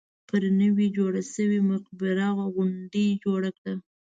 [0.29, 3.73] پر نوې جوړه شوې مقبره غونډه جوړه کړه.